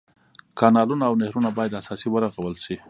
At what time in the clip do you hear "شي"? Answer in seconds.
2.63-2.75